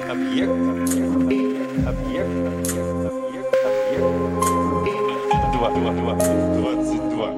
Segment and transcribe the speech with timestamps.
[0.00, 3.18] Объект, объект, объект, объект.
[5.52, 7.32] Два, два, два, двадцать два.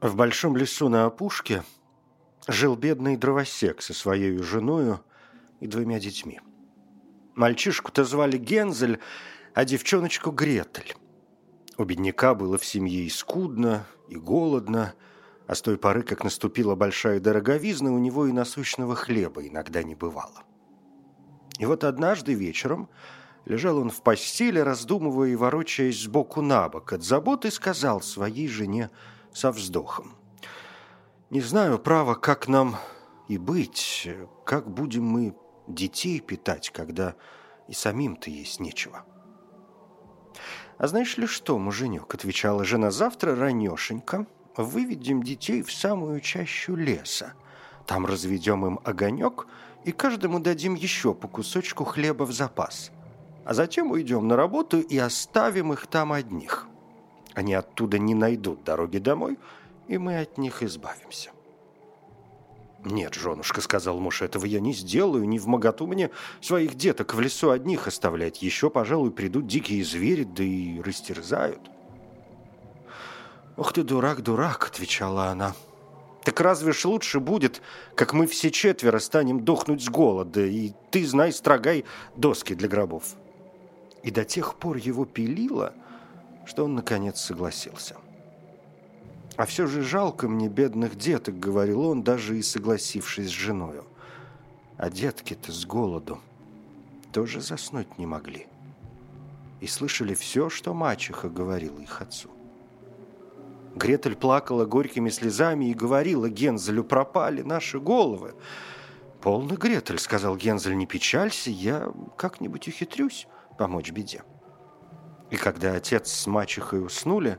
[0.00, 1.62] В большом лесу на опушке
[2.48, 5.00] жил бедный дровосек со своей женою
[5.60, 6.40] и двумя детьми.
[7.34, 8.98] Мальчишку-то звали Гензель,
[9.54, 10.96] а девчоночку Гретель.
[11.76, 14.94] У бедняка было в семье и скудно, и голодно,
[15.46, 19.94] а с той поры, как наступила большая дороговизна, у него и насущного хлеба иногда не
[19.94, 20.42] бывало.
[21.58, 22.88] И вот однажды вечером
[23.44, 28.90] лежал он в постели, раздумывая и ворочаясь сбоку на бок от заботы, сказал своей жене
[29.32, 30.17] со вздохом.
[31.30, 32.76] «Не знаю, право, как нам
[33.28, 34.08] и быть,
[34.46, 37.16] как будем мы детей питать, когда
[37.68, 39.04] и самим-то есть нечего».
[40.78, 42.90] «А знаешь ли что, муженек?»– отвечала жена.
[42.90, 44.26] «Завтра ранешенько
[44.56, 47.34] выведем детей в самую чащу леса.
[47.86, 49.48] Там разведем им огонек
[49.84, 52.90] и каждому дадим еще по кусочку хлеба в запас.
[53.44, 56.68] А затем уйдем на работу и оставим их там одних.
[57.34, 59.38] Они оттуда не найдут дороги домой,
[59.88, 61.30] и мы от них избавимся».
[62.84, 66.10] «Нет, женушка»,— сказал муж,— «этого я не сделаю, не в моготу мне
[66.40, 68.40] своих деток в лесу одних оставлять.
[68.40, 71.60] Еще, пожалуй, придут дикие звери, да и растерзают».
[73.56, 75.54] «Ох ты, дурак, дурак»,— отвечала она.
[76.22, 77.60] «Так разве ж лучше будет,
[77.96, 81.84] как мы все четверо станем дохнуть с голода, и ты, знай, строгай
[82.16, 83.16] доски для гробов».
[84.04, 85.74] И до тех пор его пилило,
[86.46, 87.96] что он, наконец, согласился.
[89.38, 93.84] «А все же жалко мне бедных деток»,— говорил он, даже и согласившись с женою.
[94.76, 96.18] «А детки-то с голоду
[97.12, 98.48] тоже заснуть не могли.
[99.60, 102.30] И слышали все, что мачеха говорила их отцу.
[103.76, 108.34] Гретель плакала горькими слезами и говорила Гензелю, пропали наши головы.
[109.20, 114.24] «Полно, Гретель»,— сказал Гензель,— «не печалься, я как-нибудь ухитрюсь помочь беде».
[115.30, 117.38] И когда отец с мачехой уснули,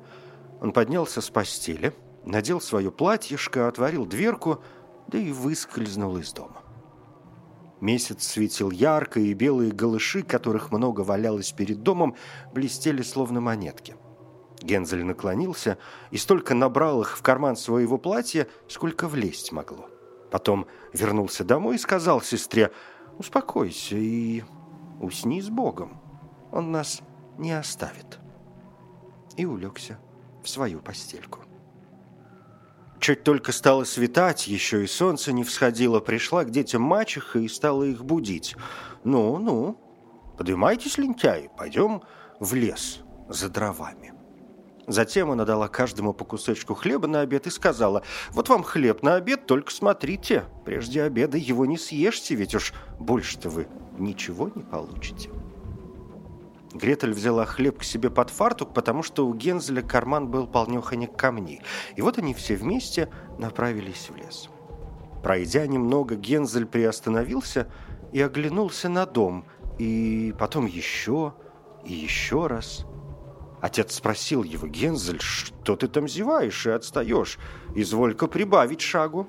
[0.61, 1.93] он поднялся с постели,
[2.25, 4.61] надел свое платьишко, отворил дверку,
[5.07, 6.61] да и выскользнул из дома.
[7.79, 12.15] Месяц светил ярко, и белые голыши, которых много валялось перед домом,
[12.53, 13.95] блестели словно монетки.
[14.61, 15.77] Гензель наклонился
[16.11, 19.87] и столько набрал их в карман своего платья, сколько влезть могло.
[20.29, 22.71] Потом вернулся домой и сказал сестре,
[23.17, 24.43] «Успокойся и
[24.99, 26.01] усни с Богом,
[26.51, 27.01] Он нас
[27.37, 28.19] не оставит».
[29.37, 29.97] И улегся
[30.49, 31.39] свою постельку.
[32.99, 37.83] Чуть только стало светать, еще и солнце не всходило, пришла к детям мачеха и стала
[37.83, 38.55] их будить.
[39.05, 39.79] «Ну, ну,
[40.37, 42.01] поднимайтесь, лентяи, пойдем
[42.39, 42.99] в лес
[43.29, 44.13] за дровами».
[44.85, 49.15] Затем она дала каждому по кусочку хлеба на обед и сказала, «Вот вам хлеб на
[49.15, 53.67] обед, только смотрите, прежде обеда его не съешьте, ведь уж больше-то вы
[53.97, 55.29] ничего не получите».
[56.73, 61.61] Гретель взяла хлеб к себе под фартук, потому что у Гензеля карман был полнеханек камней.
[61.95, 64.49] И вот они все вместе направились в лес.
[65.23, 67.67] Пройдя немного, Гензель приостановился
[68.11, 69.45] и оглянулся на дом,
[69.77, 71.33] и потом еще
[71.83, 72.85] и еще раз.
[73.61, 77.37] Отец спросил его, «Гензель, что ты там зеваешь и отстаешь?
[77.75, 79.27] Изволь-ка прибавить шагу».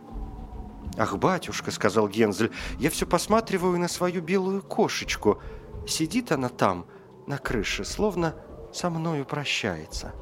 [0.96, 5.40] «Ах, батюшка»,— сказал Гензель, «я все посматриваю на свою белую кошечку.
[5.86, 6.86] Сидит она там,
[7.26, 8.34] на крыше, словно
[8.72, 10.12] со мною прощается».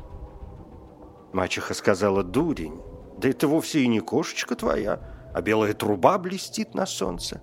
[1.33, 2.81] Мачеха сказала, «Дурень,
[3.19, 5.01] да это вовсе и не кошечка твоя,
[5.35, 7.43] а белая труба блестит на солнце».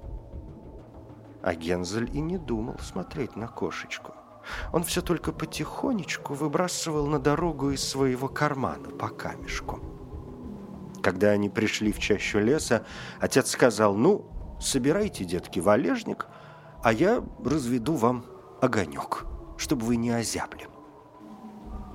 [1.44, 4.14] А Гензель и не думал смотреть на кошечку.
[4.74, 9.80] Он все только потихонечку выбрасывал на дорогу из своего кармана по камешку.
[11.04, 12.86] Когда они пришли в чащу леса,
[13.20, 14.26] отец сказал, «Ну,
[14.60, 16.28] собирайте, детки, валежник,
[16.84, 18.26] а я разведу вам
[18.62, 19.26] огонек,
[19.58, 20.68] чтобы вы не озябли».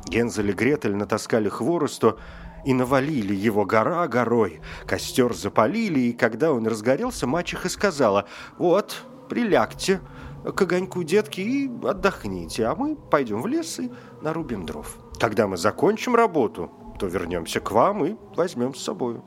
[0.07, 2.19] Гензель и Гретель натаскали хворосту
[2.65, 4.61] и навалили его гора горой.
[4.87, 8.27] Костер запалили, и когда он разгорелся, мачеха сказала,
[8.59, 10.01] «Вот, прилягте,
[10.45, 13.91] к огоньку, детки, и отдохните, а мы пойдем в лес и
[14.23, 14.97] нарубим дров.
[15.19, 19.21] Когда мы закончим работу, то вернемся к вам и возьмем с собой.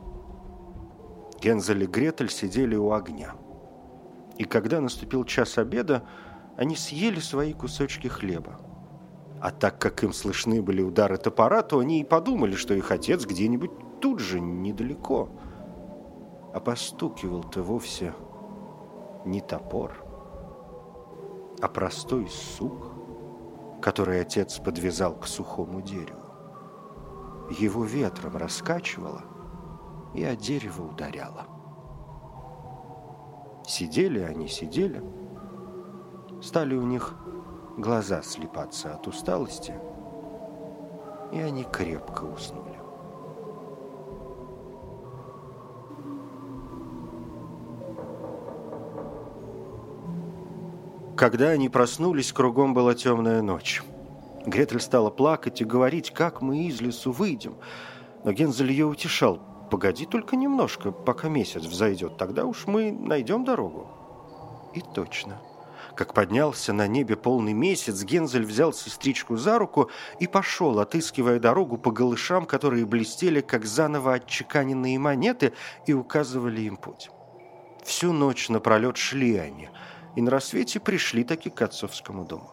[1.42, 3.36] Гензель и Гретель сидели у огня.
[4.38, 6.04] И когда наступил час обеда,
[6.58, 8.60] они съели свои кусочки хлеба.
[9.42, 13.26] А так как им слышны были удары топора, то они и подумали, что их отец
[13.26, 15.30] где-нибудь тут же, недалеко.
[16.54, 18.14] А постукивал-то вовсе
[19.26, 20.06] не топор,
[21.62, 22.92] а простой сук,
[23.82, 26.20] который отец подвязал к сухому дереву.
[27.50, 29.24] Его ветром раскачивало
[30.14, 31.46] и о дерево ударяло.
[33.66, 35.04] Сидели они, сидели.
[36.44, 37.16] Стали у них
[37.78, 39.74] глаза слепаться от усталости,
[41.32, 42.78] и они крепко уснули.
[51.16, 53.82] Когда они проснулись, кругом была темная ночь.
[54.46, 57.56] Гретель стала плакать и говорить, как мы из лесу выйдем.
[58.26, 59.40] Но Гензель ее утешал.
[59.72, 63.88] «Погоди только немножко, пока месяц взойдет, тогда уж мы найдем дорогу».
[64.74, 65.40] И точно.
[65.96, 69.90] Как поднялся на небе полный месяц, Гензель взял сестричку за руку
[70.20, 75.54] и пошел, отыскивая дорогу по голышам, которые блестели, как заново отчеканенные монеты,
[75.86, 77.10] и указывали им путь.
[77.84, 79.70] Всю ночь напролет шли они–
[80.16, 82.52] и на рассвете пришли таки к отцовскому дому.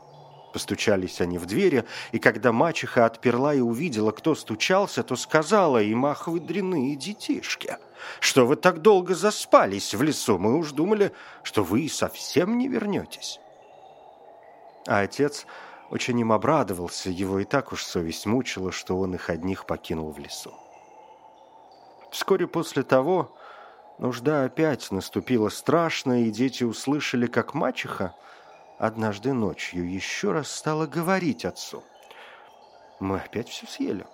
[0.53, 6.07] Постучались они в двери, и когда мачеха отперла и увидела, кто стучался, то сказала им,
[6.07, 7.77] ах вы дряные детишки,
[8.19, 11.13] что вы так долго заспались в лесу, мы уж думали,
[11.43, 13.39] что вы совсем не вернетесь.
[14.87, 15.47] А отец
[15.91, 20.19] очень им обрадовался, его и так уж совесть мучила, что он их одних покинул в
[20.19, 20.53] лесу.
[22.11, 23.37] Вскоре после того
[24.01, 28.15] Нужда опять наступила страшная, и дети услышали, как мачеха
[28.81, 31.85] однажды ночью еще раз стала говорить отцу.
[32.99, 34.05] «Мы опять все съели.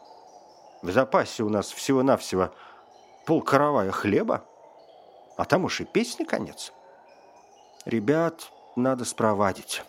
[0.83, 2.53] В запасе у нас всего-навсего
[3.25, 4.45] полкоровая хлеба,
[5.39, 6.73] а там уж и песни конец.
[7.85, 9.83] Ребят надо спровадить.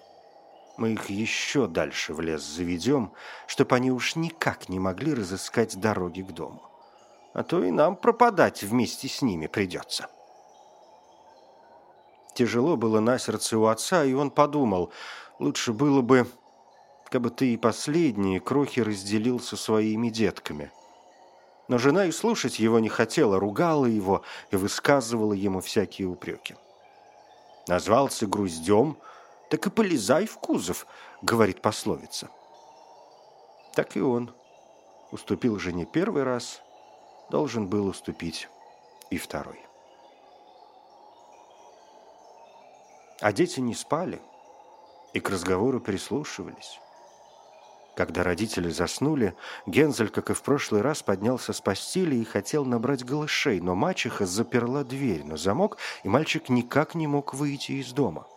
[0.78, 3.12] Мы их еще дальше в лес заведем,
[3.48, 6.68] чтобы они уж никак не могли разыскать дороги к дому
[7.38, 10.08] а то и нам пропадать вместе с ними придется.
[12.38, 14.92] Тяжело было на сердце у отца, и он подумал,
[15.40, 16.28] лучше было бы,
[17.10, 20.72] как бы ты и последние крохи разделил со своими детками.
[21.68, 26.54] Но жена и слушать его не хотела, ругала его и высказывала ему всякие упреки.
[27.68, 28.98] Назвался груздем,
[29.50, 30.86] так и полезай в кузов,
[31.24, 32.30] говорит пословица.
[33.74, 34.32] Так и он
[35.12, 36.62] уступил жене первый раз,
[37.32, 38.48] должен был уступить
[39.10, 39.67] и второй.
[43.20, 44.22] А дети не спали
[45.14, 46.80] и к разговору прислушивались.
[47.96, 49.36] Когда родители заснули,
[49.66, 54.28] Гензель, как и в прошлый раз, поднялся с постели и хотел набрать голышей, но мачеха
[54.28, 58.28] заперла дверь на замок, и мальчик никак не мог выйти из дома.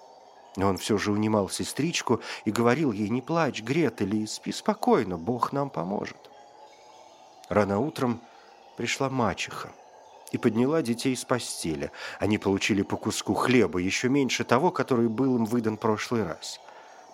[0.56, 5.18] Но он все же унимал сестричку и говорил ей «Не плачь, Гретель, и спи спокойно,
[5.18, 6.30] Бог нам поможет».
[7.50, 8.22] Рано утром
[8.78, 9.70] пришла мачеха
[10.32, 11.90] и подняла детей с постели.
[12.18, 16.60] Они получили по куску хлеба, еще меньше того, который был им выдан прошлый раз.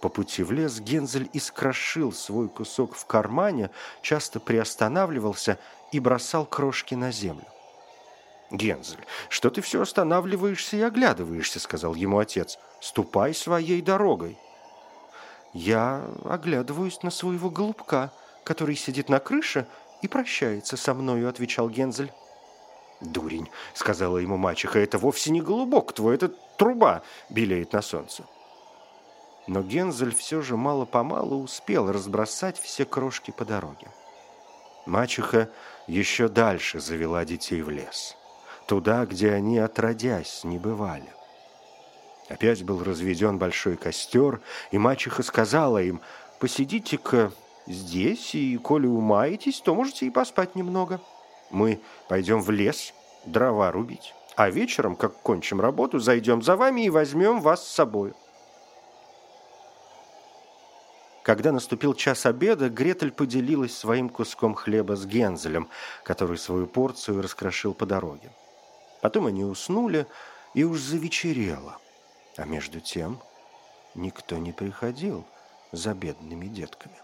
[0.01, 3.71] По пути в лес Гензель искрошил свой кусок в кармане,
[4.03, 5.59] часто приостанавливался
[5.93, 7.47] и бросал крошки на землю.
[8.51, 12.59] «Гензель, что ты все останавливаешься и оглядываешься?»— сказал ему отец.
[12.81, 14.39] «Ступай своей дорогой».
[15.53, 18.13] «Я оглядываюсь на своего голубка,
[18.45, 19.67] который сидит на крыше
[20.03, 22.13] и прощается со мною»,— отвечал Гензель.
[23.01, 28.25] «Дурень»,— сказала ему мачеха,— «это вовсе не голубок твой, это труба белеет на солнце».
[29.47, 33.89] Но Гензель все же мало-помалу успел разбросать все крошки по дороге.
[34.87, 35.51] Мачеха
[35.87, 38.17] еще дальше завела детей в лес,
[38.67, 41.13] туда, где они, отродясь, не бывали.
[42.29, 44.41] Опять был разведен большой костер,
[44.73, 46.01] и мачеха сказала им,
[46.41, 47.33] «Посидите-ка
[47.67, 51.01] здесь, и коли умаетесь, то можете и поспать немного.
[51.51, 52.93] Мы пойдем в лес
[53.25, 58.15] дрова рубить, а вечером, как кончим работу, зайдем за вами и возьмем вас с собой.
[61.23, 65.69] Когда наступил час обеда, Гретель поделилась своим куском хлеба с Гензелем,
[66.05, 68.31] который свою порцию раскрошил по дороге.
[69.03, 70.07] Потом они уснули,
[70.55, 71.79] и уж завечерело.
[72.37, 73.21] А между тем
[73.95, 75.27] никто не приходил
[75.73, 76.97] за бедными детками.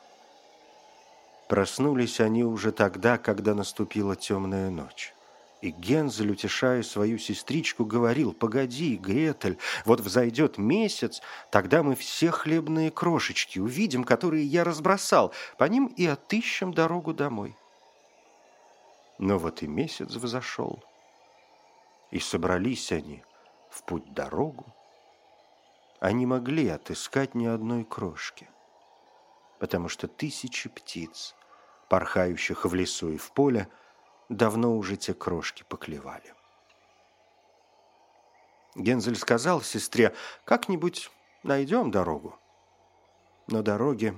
[1.53, 5.13] Проснулись они уже тогда, когда наступила темная ночь.
[5.61, 12.91] И Гензель, утешая свою сестричку, говорил, «Погоди, Гретель, вот взойдет месяц, тогда мы все хлебные
[12.91, 17.55] крошечки увидим, которые я разбросал, по ним и отыщем дорогу домой».
[19.19, 20.83] Но вот и месяц взошел,
[22.11, 23.23] и собрались они
[23.69, 24.65] в путь-дорогу,
[26.01, 28.49] не могли отыскать ни одной крошки,
[29.59, 31.35] потому что тысячи птиц
[31.93, 33.69] порхающих в лесу и в поле,
[34.31, 36.33] давно уже те крошки поклевали.
[38.75, 40.15] Гензель сказал сестре,
[40.47, 41.11] как-нибудь
[41.43, 42.39] найдем дорогу.
[43.47, 44.15] Но дороги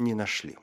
[0.00, 0.58] не нашли.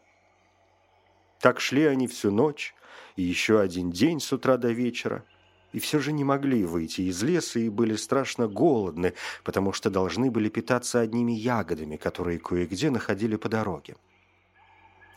[1.39, 2.75] Так шли они всю ночь
[3.15, 5.23] и еще один день с утра до вечера,
[5.71, 9.13] и все же не могли выйти из леса и были страшно голодны,
[9.45, 13.95] потому что должны были питаться одними ягодами, которые кое-где находили по дороге.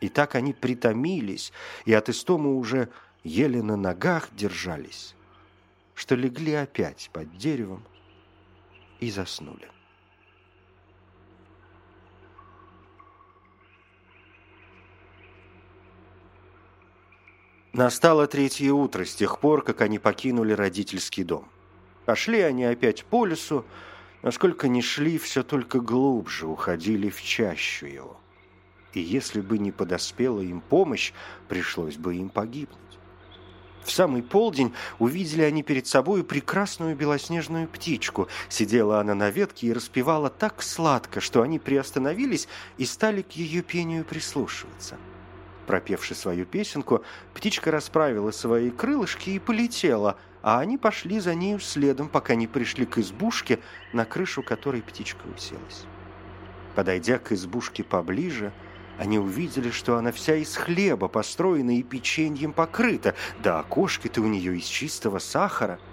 [0.05, 1.51] И так они притомились,
[1.87, 2.91] и от истомы уже
[3.23, 5.15] еле на ногах держались,
[5.95, 7.83] что легли опять под деревом
[9.01, 9.67] и заснули.
[17.73, 21.49] Настало третье утро с тех пор, как они покинули родительский дом.
[22.05, 23.65] Пошли они опять по лесу,
[24.21, 28.21] насколько ни шли, все только глубже уходили в чащу его.
[28.95, 31.13] И если бы не подоспела им помощь,
[31.49, 32.79] пришлось бы им погибнуть.
[33.85, 38.29] В самый полдень увидели они перед собой прекрасную белоснежную птичку.
[38.49, 42.49] Сидела она на ветке и распевала так сладко, что они приостановились
[42.79, 44.97] и стали к ее пению прислушиваться.
[45.67, 47.03] Пропевши свою песенку,
[47.35, 52.87] птичка расправила свои крылышки и полетела, а они пошли за нею следом, пока не пришли
[52.87, 53.61] к избушке,
[53.93, 55.85] на крышу которой птичка уселась.
[56.75, 58.53] Подойдя к избушке поближе,
[58.99, 64.57] они увидели, что она вся из хлеба построена и печеньем покрыта, да окошки-то у нее
[64.57, 65.79] из чистого сахара–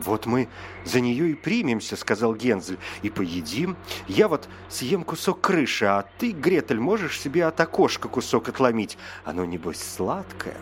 [0.00, 0.48] «Вот мы
[0.84, 3.76] за нее и примемся»,— сказал Гензель,— «и поедим.
[4.06, 8.96] Я вот съем кусок крыши, а ты, Гретель, можешь себе от окошка кусок отломить.
[9.24, 10.56] Оно, небось, сладкое».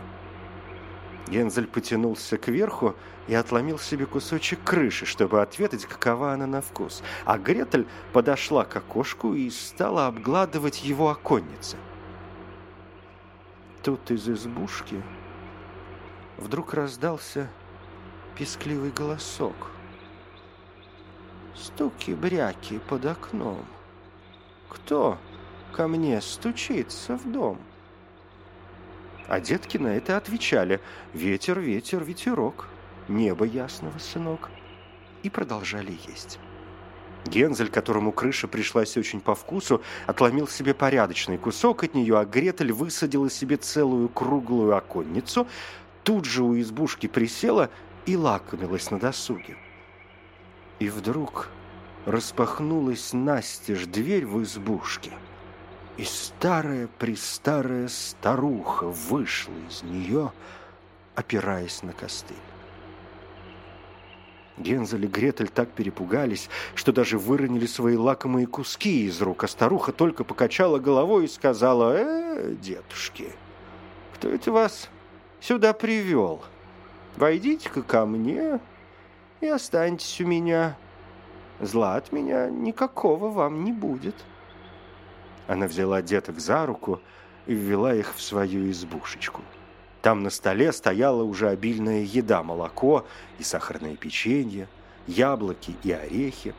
[1.28, 2.94] Гензель потянулся кверху
[3.26, 7.02] и отломил себе кусочек крыши, чтобы ответить, какова она на вкус.
[7.24, 11.76] А Гретель подошла к окошку и стала обгладывать его оконницы.
[13.82, 15.02] Тут из избушки
[16.38, 17.48] вдруг раздался
[18.36, 19.54] пескливый голосок.
[21.54, 23.64] Стуки-бряки под окном.
[24.68, 25.18] Кто
[25.72, 27.58] ко мне стучится в дом?
[29.28, 30.80] А детки на это отвечали
[31.12, 32.68] «Ветер, ветер, ветерок,
[33.08, 34.50] небо ясного, сынок»
[35.22, 36.38] и продолжали есть.
[37.26, 42.72] Гензель, которому крыша пришлась очень по вкусу, отломил себе порядочный кусок от нее, а Гретель
[42.72, 45.48] высадила себе целую круглую оконницу,
[46.04, 47.70] тут же у избушки присела
[48.06, 49.56] и лакомилась на досуге.
[50.78, 51.48] И вдруг
[52.04, 55.10] распахнулась настежь дверь в избушке,
[55.96, 60.32] и старая-престарая старуха вышла из нее,
[61.14, 62.36] опираясь на костыль.
[64.58, 69.92] Гензель и Гретель так перепугались, что даже выронили свои лакомые куски из рук, а старуха
[69.92, 73.32] только покачала головой и сказала, «Э, детушки,
[74.14, 74.88] кто это вас
[75.40, 76.42] сюда привел?»
[77.16, 78.60] Войдите-ка ко мне
[79.40, 80.76] и останьтесь у меня.
[81.60, 84.14] Зла от меня никакого вам не будет».
[85.46, 87.00] Она взяла деток за руку
[87.46, 89.42] и ввела их в свою избушечку.
[90.02, 93.06] Там на столе стояла уже обильная еда, молоко
[93.38, 94.68] и сахарное печенье,
[95.06, 96.54] яблоки и орехи.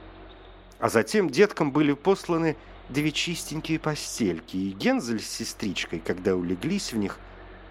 [0.80, 2.58] А затем деткам были посланы
[2.90, 7.20] две чистенькие постельки, и Гензель с сестричкой, когда улеглись в них,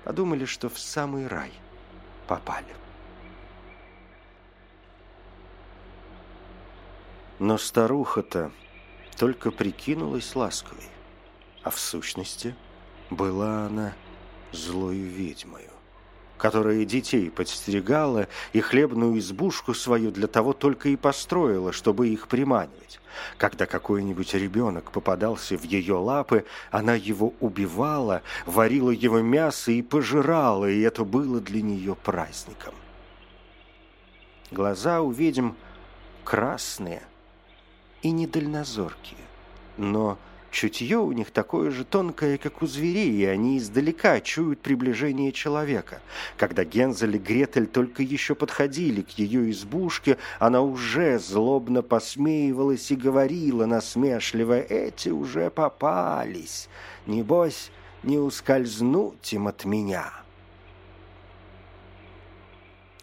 [0.05, 1.53] подумали, что в самый рай–
[2.27, 2.75] попали.
[7.39, 8.51] Но старуха-то
[9.17, 10.89] только прикинулась ласковой,
[11.67, 12.55] а в сущности
[13.11, 13.93] была она
[14.53, 15.73] злою ведьмою,
[16.39, 23.01] которая детей подстерегала и хлебную избушку свою для того только и построила, чтобы их приманивать.
[23.37, 30.71] Когда какой-нибудь ребенок попадался в ее лапы, она его убивала, варила его мясо и пожирала,
[30.71, 32.75] и это было для нее праздником.
[34.53, 35.51] Глаза у ведьм
[36.23, 37.03] красные
[38.03, 39.19] и недальнозоркие,
[39.77, 40.17] но
[40.57, 46.01] Чутье у них такое же тонкое, как у зверей, и они издалека чуют приближение человека.
[46.39, 52.97] Когда Гензель и Гретель только еще подходили к ее избушке, она уже злобно посмеивалась и
[52.97, 56.71] говорила насмешливо, «Эти уже попались,
[57.05, 57.71] небось,
[58.03, 60.11] не ускользнуть им от меня».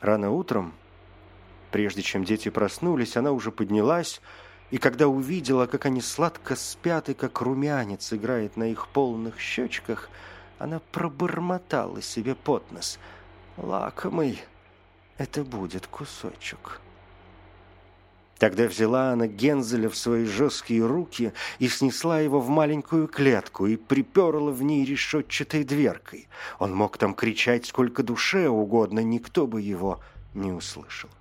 [0.01, 0.73] Рано утром,
[1.69, 4.21] прежде чем дети проснулись, она уже поднялась,
[4.73, 10.09] и когда увидела, как они сладко спят и как румянец играет на их полных щечках,
[10.57, 12.97] она пробормотала себе под нос.
[13.55, 14.41] «Лакомый,
[15.19, 16.81] это будет кусочек».
[18.39, 23.75] Тогда взяла она Гензеля в свои жесткие руки и снесла его в маленькую клетку и
[23.75, 26.27] приперла в ней решетчатой дверкой.
[26.57, 29.99] Он мог там кричать сколько душе угодно, никто бы его
[30.33, 31.11] не услышал.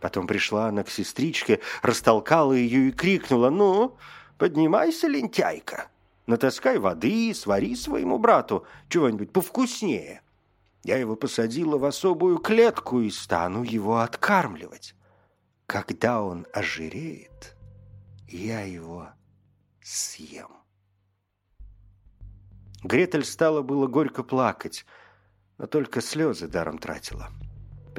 [0.00, 3.96] Потом пришла она к сестричке, растолкала ее и крикнула, «Ну,
[4.38, 5.88] поднимайся, лентяйка,
[6.26, 10.22] натаскай воды, свари своему брату чего-нибудь повкуснее.
[10.82, 14.94] Я его посадила в особую клетку и стану его откармливать.
[15.66, 17.54] Когда он ожиреет,
[18.26, 19.08] я его
[19.82, 20.48] съем».
[22.82, 24.86] Гретель стала было горько плакать,
[25.58, 27.28] но только слезы даром тратила.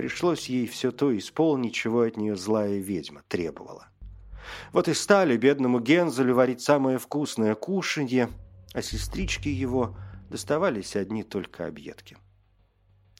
[0.02, 3.86] Пришлось ей все то исполнить, чего от нее злая ведьма требовала.
[4.74, 8.30] Вот и стали бедному Гензелю варить самое вкусное кушанье,
[8.74, 9.96] а сестрички его
[10.28, 12.18] доставались одни только объедки.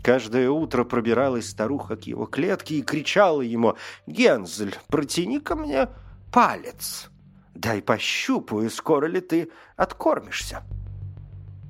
[0.02, 5.88] Каждое утро пробиралась старуха к его клетке и кричала ему «Гензель, протяни ко мне
[6.34, 7.12] палец,
[7.54, 10.64] дай пощупаю, скоро ли ты откормишься».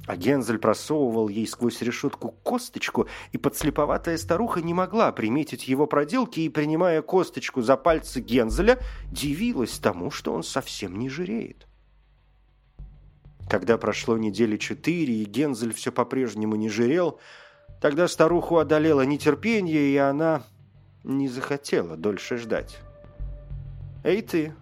[0.07, 6.39] А Гензель просовывал ей сквозь решетку косточку, и подслеповатая старуха не могла приметить его проделки
[6.39, 8.79] и, принимая косточку за пальцы Гензеля,
[9.11, 11.67] дивилась тому, что он совсем не жиреет.
[13.47, 17.19] Когда прошло недели четыре, и Гензель все по-прежнему не жирел,
[17.79, 20.43] тогда старуху одолело нетерпение, и она
[21.03, 22.79] не захотела дольше ждать.
[24.03, 24.53] «Эй ты,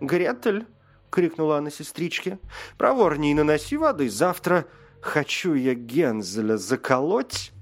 [0.00, 0.64] Гретель!»—
[1.10, 2.38] крикнула она сестричке.
[2.78, 4.66] «Проворней наноси воды, завтра
[5.06, 7.52] хочу я Гензеля заколоть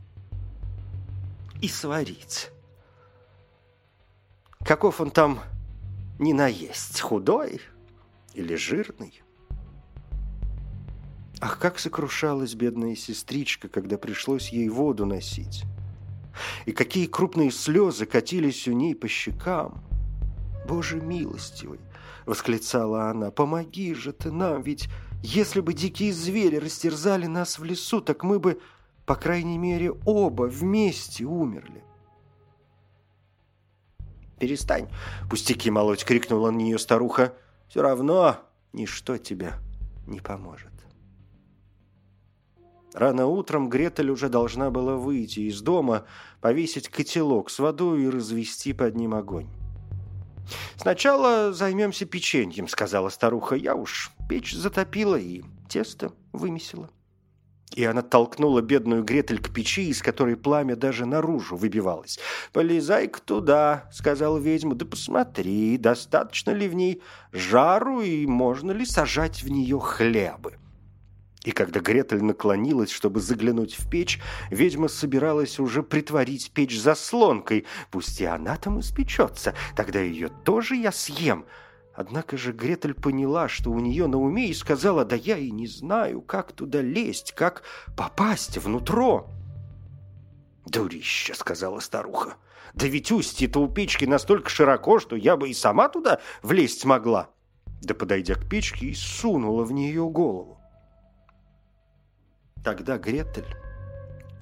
[1.61, 2.51] и сварить.
[4.65, 5.41] Каков он там
[6.19, 7.61] не наесть, худой
[8.33, 9.23] или жирный?
[11.41, 15.65] Ах, как сокрушалась бедная сестричка, когда пришлось ей воду носить.
[16.65, 19.85] И какие крупные слезы катились у ней по щекам.
[20.67, 21.81] Боже милостивый,
[22.25, 24.89] восклицала она, помоги же ты нам, ведь
[25.27, 28.61] если бы дикие звери растерзали нас в лесу, так мы бы,
[29.07, 31.83] по крайней мере, оба вместе умерли.
[34.39, 34.91] «Перестань,
[35.31, 37.35] пустяки молоть!»— крикнула на нее старуха.
[37.69, 38.37] «Все равно
[38.75, 39.55] ничто тебе
[40.07, 40.73] не поможет».
[42.93, 46.05] Рано утром Гретель уже должна была выйти из дома,
[46.43, 49.49] повесить котелок с водой и развести под ним огонь.
[50.77, 53.55] «Сначала займемся печеньем»,— сказала старуха.
[53.55, 56.91] «Я уж печь затопила и тесто вымесила».
[57.75, 62.21] И она толкнула бедную Гретель к печи, из которой пламя даже наружу выбивалось.
[62.53, 67.03] «Полезай-ка туда»,— сказала ведьма,— «да посмотри, достаточно ли в ней
[67.33, 70.59] жару и можно ли сажать в нее хлебы».
[71.45, 74.19] И когда Гретель наклонилась, чтобы заглянуть в печь,
[74.51, 77.67] ведьма собиралась уже притворить печь заслонкой.
[77.91, 81.45] Пусть и она там испечется, тогда ее тоже я съем.
[81.95, 85.67] Однако же Гретель поняла, что у нее на уме, и сказала, да я и не
[85.67, 87.63] знаю, как туда лезть, как
[87.97, 89.21] попасть внутрь.
[90.67, 92.37] «Дурище»,— сказала старуха,—
[92.75, 97.29] «да ведь устье-то у печки настолько широко, что я бы и сама туда влезть могла».
[97.83, 100.64] Да, подойдя к печке, и сунула в нее голову.
[102.65, 103.57] Тогда Гретель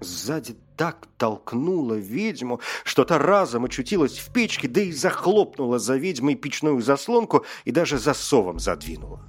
[0.01, 6.37] сзади так толкнула ведьму, что та разом очутилась в печке, да и захлопнула за ведьмой
[6.37, 9.21] печную заслонку и даже засовом задвинула.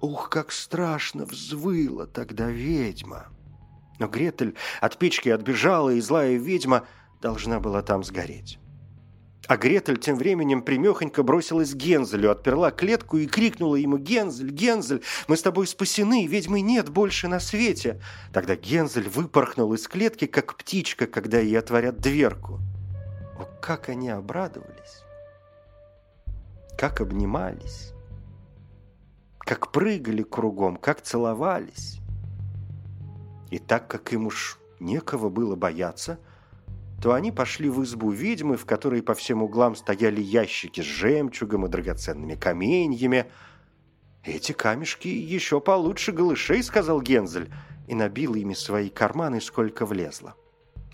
[0.00, 3.28] Ух, как страшно взвыла тогда ведьма!
[3.98, 6.86] Но Гретель от печки отбежала, и злая ведьма
[7.22, 8.58] должна была там сгореть.
[9.48, 15.02] А Гретель тем временем примехонько бросилась к Гензелю, отперла клетку и крикнула ему «Гензель, Гензель,
[15.28, 18.00] мы с тобой спасены, ведьмы нет больше на свете!»
[18.32, 22.58] Тогда Гензель выпорхнул из клетки, как птичка, когда ей отворят дверку.
[23.38, 25.04] О, как они обрадовались!
[26.76, 27.92] Как обнимались!
[29.38, 32.00] Как прыгали кругом, как целовались!
[33.50, 36.18] И так как им уж некого было бояться–
[37.00, 41.66] то они пошли в избу ведьмы, в которой по всем углам стояли ящики с жемчугом
[41.66, 43.30] и драгоценными каменьями.
[44.24, 47.52] «Эти камешки еще получше голышей»,— сказал Гензель,
[47.86, 50.34] и набил ими свои карманы, сколько влезло.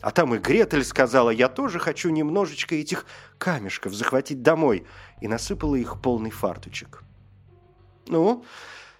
[0.02, 3.06] А там и Гретель сказала, я тоже хочу немножечко этих
[3.38, 4.84] камешков захватить домой,
[5.20, 7.04] и насыпала их полный фартучек.
[8.08, 8.44] «Ну,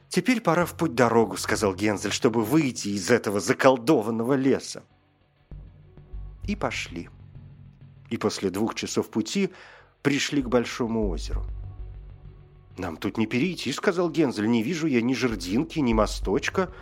[0.09, 4.85] теперь пора в путь дорогу»,— сказал Гензель, чтобы выйти из этого заколдованного леса
[6.47, 7.09] и пошли.
[8.11, 9.51] И после двух часов пути
[10.03, 11.45] пришли к большому озеру.
[12.79, 14.49] «Нам тут не перейти»,— сказал Гензель.
[14.49, 16.73] «Не вижу я ни жердинки, ни мосточка».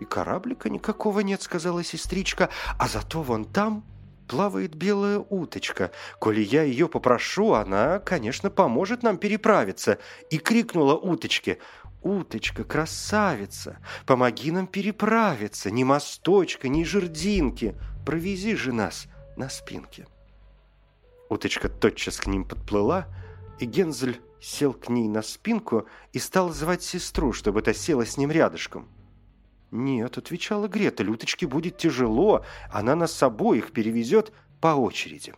[0.00, 2.48] «И кораблика никакого нет»,— сказала сестричка.
[2.78, 3.84] «А зато вон там
[4.28, 5.92] плавает белая уточка.
[6.18, 9.98] Коли я ее попрошу, она, конечно, поможет нам переправиться».
[10.30, 11.58] И крикнула уточке.
[12.06, 20.06] «Уточка, красавица, помоги нам переправиться, ни мосточка, ни жердинки, провези же нас на спинке».
[21.28, 23.08] Уточка тотчас к ним подплыла,
[23.58, 28.16] и Гензель сел к ней на спинку и стал звать сестру, чтобы та села с
[28.16, 28.88] ним рядышком.
[29.72, 35.34] «Нет»,— отвечала Гретель,— «уточке будет тяжело, она нас обоих перевезет по очереди».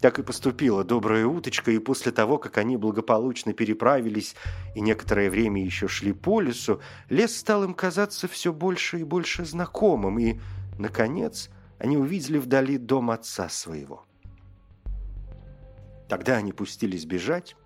[0.00, 4.36] Так и поступила добрая уточка, и после того, как они благополучно переправились
[4.76, 9.44] и некоторое время еще шли по лесу, лес стал им казаться все больше и больше
[9.44, 10.38] знакомым, и,
[10.78, 14.04] наконец, они увидели вдали дом отца своего.
[16.08, 17.56] Тогда они пустились бежать,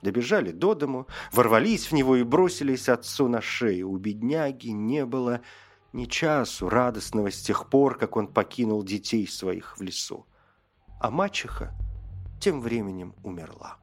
[0.00, 3.90] добежали до дому, ворвались в него и бросились отцу на шею.
[3.90, 5.42] У бедняги не было
[5.92, 10.26] ни часу радостного с тех пор, как он покинул детей своих в лесу.
[11.00, 11.74] А мачеха
[12.42, 13.76] тем временем умерла.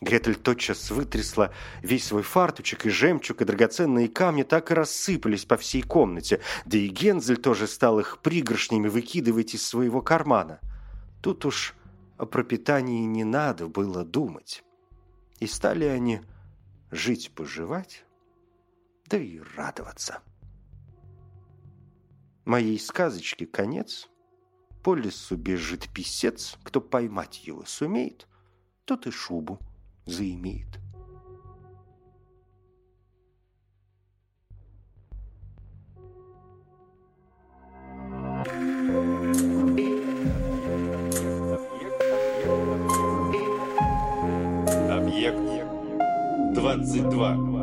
[0.00, 5.56] Гретель тотчас вытрясла весь свой фартучек, и жемчуг, и драгоценные камни так и рассыпались по
[5.56, 10.60] всей комнате, да и Гензель тоже стал их пригоршнями выкидывать из своего кармана.
[11.22, 11.74] Тут уж
[12.18, 14.62] о пропитании не надо было думать.
[15.40, 16.20] И стали они
[16.92, 18.04] жить-поживать,
[19.06, 20.20] да и радоваться.
[22.44, 24.08] Моей сказочке конец–
[24.86, 28.28] по лесу бежит писец, кто поймать его сумеет,
[28.84, 29.58] тот и шубу
[30.04, 30.78] заимеет.
[44.88, 47.55] Объект 22.